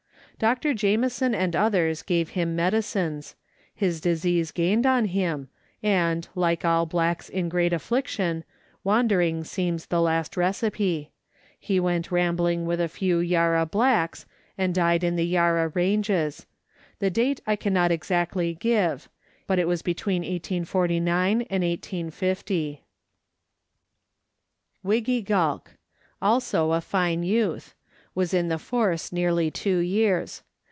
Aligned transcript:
Dr. 0.39 0.73
Jamieson 0.73 1.35
and 1.35 1.55
others 1.55 2.01
gave 2.01 2.29
him 2.29 2.55
medicines; 2.55 3.35
his 3.75 4.01
disease 4.01 4.49
gained 4.49 4.87
on 4.87 5.05
him, 5.05 5.49
and, 5.83 6.27
like 6.33 6.65
all 6.65 6.87
blacks 6.87 7.29
in 7.29 7.47
great 7.47 7.71
affliction, 7.71 8.43
wandering 8.83 9.43
seems 9.43 9.85
the 9.85 10.01
last 10.01 10.35
recipe; 10.35 11.11
he 11.59 11.79
went 11.79 12.11
rambling 12.11 12.65
with 12.65 12.81
a 12.81 12.87
few 12.87 13.19
Yarra 13.19 13.67
blacks, 13.67 14.25
and 14.57 14.73
died 14.73 15.03
in 15.03 15.15
the 15.15 15.27
Yarra 15.27 15.67
Ranges; 15.67 16.47
the 16.97 17.11
date 17.11 17.39
I 17.45 17.55
cannot 17.55 17.91
exactly 17.91 18.55
give, 18.55 19.09
but 19.45 19.59
it 19.59 19.67
was 19.67 19.83
between 19.83 20.23
1849 20.23 21.41
and 21.51 21.63
1850. 21.63 22.81
Wideculk 24.83 24.83
(Wi 24.83 24.99
gee 25.01 25.21
gulK). 25.23 25.67
Also 26.19 26.71
a 26.71 26.81
fine 26.81 27.21
youth; 27.21 27.75
was 28.13 28.33
in 28.33 28.49
the 28.49 28.59
force 28.59 29.13
nearly 29.13 29.49
two 29.49 29.77
years. 29.77 30.43